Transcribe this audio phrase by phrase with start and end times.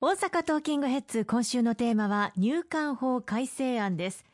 [0.00, 4.27] 大阪トーキングヘッズ今週のテーマは入管法改正案です。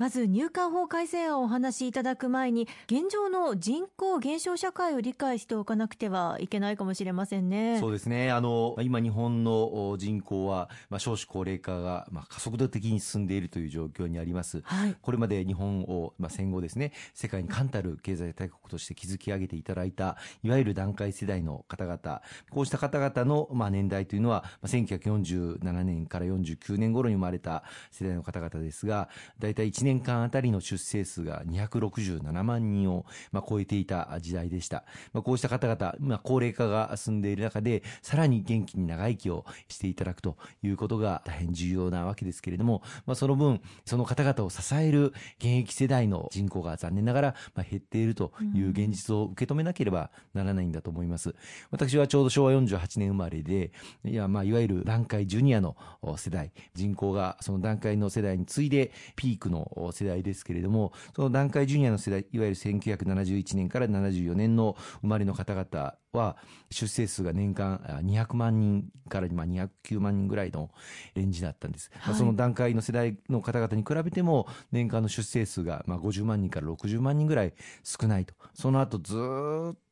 [0.00, 7.76] まず入管法改正案をお話しいただく前に現状の人口減少社会を理解しておかなくてはいけないかもしれませんね。
[7.78, 8.30] そうですね。
[8.30, 14.62] あの今日本の人口はまあ少子高齢化がまあ加速度的に進んでいるという状況にあります。
[14.64, 34.84] はい、これまで日本をまあ戦後ですね世界に冠たる経済大国として築き上げていただいたいわゆる団塊世代の方々こうした方々のまあ年代というのは、まあ、1947年から49年頃に生まれた世代の方々ですが大体1年年間あたりの出生数が267万人を、まあ、超えていた時代でした。
[35.12, 51.34] まあ、こうした方々、まあ、高齢化が進んでいる中で、さらに元気に長生きをしていただくということが大変重要なわけですけれども、まあ、その分、その方々を支える現役世代の人口が残念ながら、まあ、減っているという現実を受け止めなければならないんだと思います。
[51.70, 53.72] 私はちょうど昭和48年生まれで、
[54.04, 55.76] いや、まあ、いわゆる団塊ジュニアの
[56.16, 66.36] 世代、人口がその団塊の世代に次いでピークの世代ですけれども、その団塊ジュニアの世代、いわゆる1971年から74年の生まれの方々は、
[66.70, 70.70] 出生数が年間200万人から209万人ぐらいの
[71.14, 71.90] レンジだったんです。
[71.98, 78.34] はい、その段階の世代の方々に比べても、年間の出生数がまあ50万人から60万人ぐらい少ないと。
[78.54, 79.89] その後ずっと、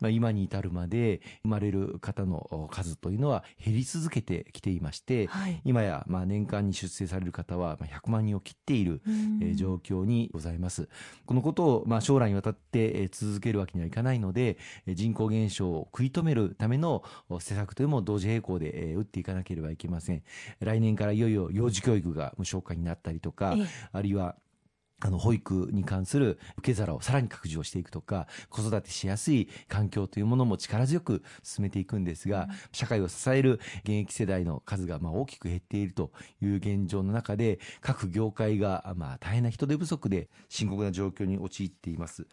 [0.00, 9.02] まあ、今に至るまで生まれる方の数というのは減り続けてきていまして、はい、今やまあ年間に出生される方は100万人を切っている、
[9.42, 10.88] え状況にございます。
[11.26, 17.02] このことをまあ将来にわたって続けるわけにはいかないので、人口減少を食い止めるための
[17.40, 20.22] 施策というのも同時並行で打っていかなければいけません。
[20.60, 23.56] 来年からいよいよ幼児教育が無償化になったりとか、
[23.92, 24.36] あるいは
[25.00, 36.10] あの、保育に関する受け皿をさらに拡充をしていくとか、子育てしやすい環境というものも力強く進めていくんですが、社会を支える現役世代の数がまあ大きく減っていると
[36.42, 42.26] いう現状の中で、各業界がまあ大変な人手不足で深刻な状況に陥っています。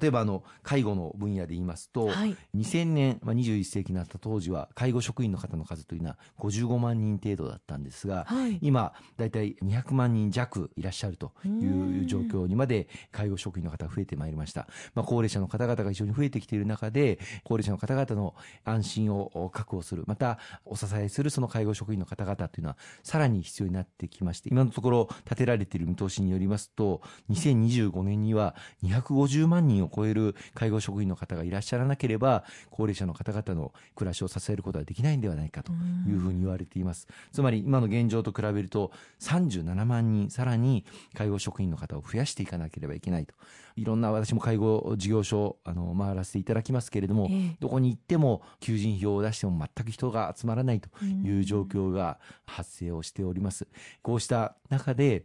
[0.00, 20.04] 例えばあの介護の分野で言いますと、はい、2000年、まあ、21世紀になった当時は介護職員の方の数というのは55万人程度だったんですが、はい、今だいたい200万人弱いらっしゃるという状況にまで介護職員の方が増えてまいりました、まあ、高齢者の方々が非常に増えてきている中で高齢者の方々の安心を確保する。
[20.06, 35.72] またお支えするその介護職員の方々というのはさらに必要になってきまして今のところ立てられている見通しによりますと2025年には250万人人を超える介護職員の方がいらっしゃらなければ高齢者の方々の暮らしを支えることはできないんではないかと
[36.06, 37.06] いうふうに言われています。
[37.32, 38.90] つまり今の現状と比べると
[39.20, 43.34] 37万人さらに介護職員の方を増やしていかなければいけないと。
[43.76, 53.68] いろんな私も介護事業所あの回らせていただきますけれども、えー、どこに行っても求人票を出しても全く人が集まらないという状況が発生をしております。
[54.02, 55.24] こうした中で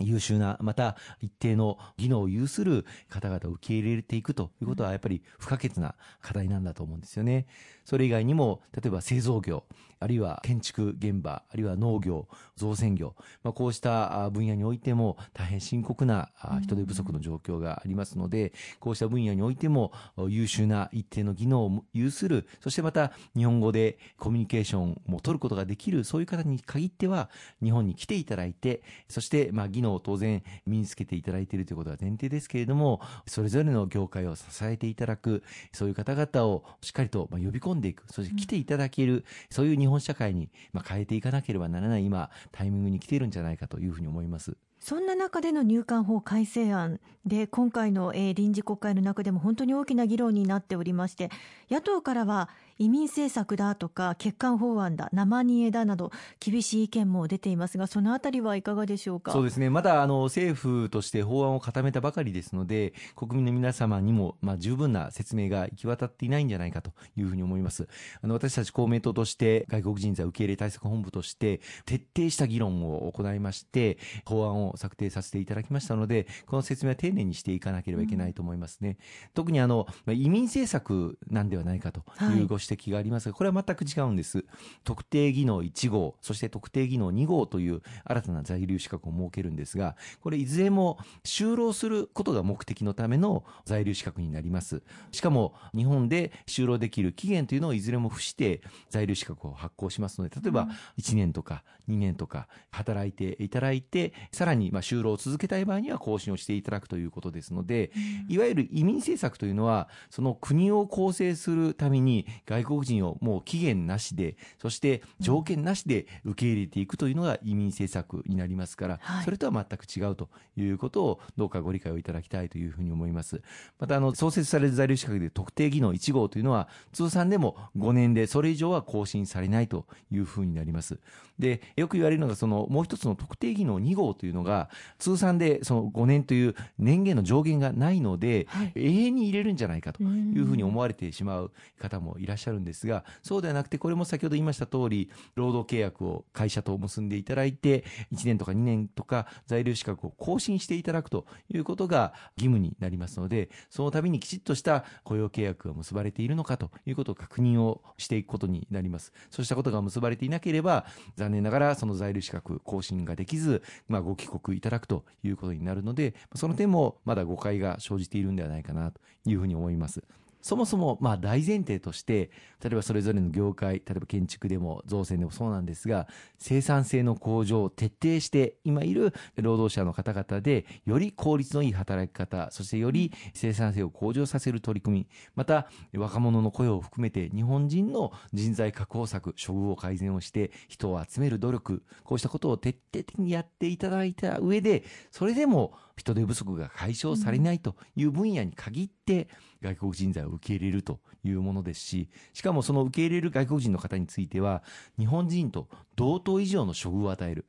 [0.00, 7.46] 優秀な、また一定の技能を有する方々を受け入れていくということはやっぱり不可欠な課題なんだと思うんですよね。
[7.84, 9.64] それ以外にも、例えば製造業、
[9.98, 16.30] あるいは建築現場、あるいは農業、造船業、まあ、こうした分野においても大変深刻な
[16.62, 19.92] 人手不足の状況がありますので、こうした分野においても
[20.28, 27.28] 優秀な一定の技能を有する、そしてまた日本語でコミュニケーションも取ることができる、そういう方に限っては
[27.62, 35.42] 日本に来ていただいて、そしてまあ技能を当然身につけていただいているということは前提ですけれども、それぞれの業界を支えていただく、
[35.72, 40.50] そういう方々をしっかりと呼び込んでいく、そして来ていただける、そういう日本社会に
[40.86, 44.56] 変えていかなければならない今、タイミングに来ているんじゃないかというふうに思います。
[44.80, 51.30] そんな中での入管法改正案で今回の、臨時国会の中でも本当に大きな議論になっておりまして
[51.70, 52.48] 野党からは
[52.80, 56.10] 移民政策だとか欠陥法案だ生煮えだなど
[56.40, 59.32] 厳しい意見も出ていますがそのあたりはいかがでしょうか？
[59.32, 59.68] そうですね。
[59.68, 67.86] まだあの政府として法案を固めたばかりですので国民の皆様にも、まあ、十分な説明が行き渡っていないんじゃないかというふうに思います。
[68.22, 78.96] あの私たち公明党として外国人材受け入れ対策本部として徹底した議論を行いまして法案を策定させていただきましたのでこの説明は丁寧にしていかなければいけないと思いますね、うん、
[79.34, 82.02] 特にあの移民政策なんではないかと
[82.34, 84.44] いうご指摘摘がありますが、これは全く違うんです。
[84.84, 94.82] 特定技能1号、そして特定技能2号という新たな在留資格を設けるんですが、これいずれも就労することが目的のための在留資格になります。
[95.12, 100.68] しかも日本で就労できる期限というのをいずれも付して在留資格を発行しますので、例えば
[100.98, 107.90] 1年とか2年とか働いていただいて、さらにま就労を続けたい場合には更新をしていただくということですので、
[108.28, 123.42] いわゆる移民政策というのは、その国を構成するために外外国人をもう期限なしで、そして条件なしで受け入れていくというのが移民政策になりますから、はい、それとは全く違うということをどうかご理解をいただきたいというふうに思います。
[123.78, 130.98] また、あの、創設される在留資格で特定技能1号というのは、通算でも5年でそれ以上は更新されないというふうになります。
[131.38, 134.68] で、よく言われるのが、その、もう一つの特定技能2号というのが、
[134.98, 159.12] 通算でその5年という年限の上限がないので、はい、永遠に入れるんじゃないかというふうに思われてしまう方もいらっしゃしゃるんですが、そうではなくて、これも先ほど言いました通り、労働契約を会社と結んでいただいて、1年とか2年とか在留資格を更新していただくということが義務になりますので、その度にきちっとした雇用契約が結ばれているのかということを確認をしていくことになります。
[159.30, 170.02] そうしたことが結ばれていなければ、残念ながらその在留資格更新ができず、まあ、ご帰国いただくということになるので、その点もまだ誤解が生じているんではないかなというふうに思います。
[170.42, 172.30] そもそもまあ大前提として、
[172.62, 176.08] 例えばそれぞれの業界、例えば建築でも造船でもそうなんですが、
[176.38, 199.28] 生産性の向上を徹底して、今いる労働者の方々で、より効率のいい働き方、そしてより生産性を向上させる取り組み、また若者の雇用を含めて日本人の人材確保策、処遇を改善をして、人を集める努力、こうしたことを徹底的にやっていただいた上で、それでも人手不足が解消されないという分野に限って
[199.62, 204.62] 外国人材を受け入れるというものですし、しかもその受け入れる外国人の方については、
[204.98, 207.46] 日本人と同等以上の処遇を与える。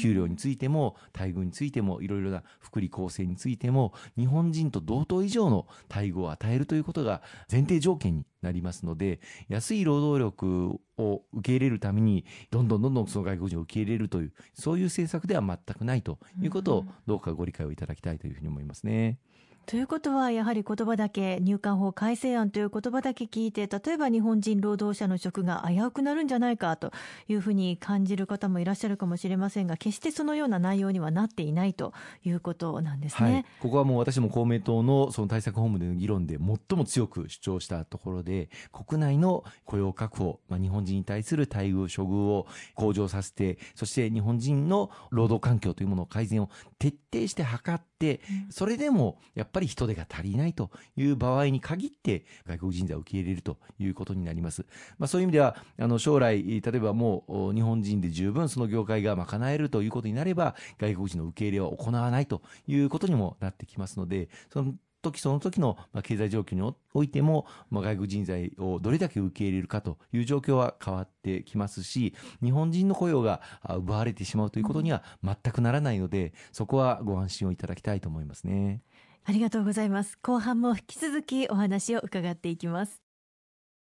[0.00, 19.18] 給料についても待遇についてもいろいろな福利厚生についても日本人と同等以上の待遇を与えるということが前提条件になりますので安い労働力を受け入れるためにどんどんどんどんその外国人を受け入れるというそういう政策では全くないということをどうかご理解をいただきたいというふうに思いますね。
[19.66, 26.92] ということは、やはり言葉だけ、入管法改正案という言葉だけ聞いて、例えば日本人労働者の職が危うくなるんじゃないかと
[27.28, 31.92] いうふうに感じる方もいらっしゃるかもしれませんが、決してそのような内容にはなっていないと
[32.24, 33.32] いうことなんですね。
[33.32, 46.50] はい、ここはもう私も公明党のその対策本部での議論で最も強く主張したところで、国内の雇用確保、まあ、日本人に対する待遇、処遇を向上させて、そして日本人の労働環境というものを改善を
[46.82, 48.20] 徹底して図って、
[48.50, 54.66] それでもやっぱり人手が足りないという場合に限って外国人材を受け入れるということになります。
[54.98, 78.80] まあ、そういう意味ではあの将来例えばもう日本人で十分その業界が賄えるということになれば外国人の受け入れは行わないということにもなってきますのでその時その時の経済状況においても、まあ、外国人材をどれだけ受け入れるかという状況は変わってきますし、日本人の雇用が奪われてしまうということには全くならないので、そこはご安心をいただきたいと思いますね。
[79.24, 80.18] ありがとうございます。
[80.22, 83.01] 後半も引き続きお話を伺っていきます。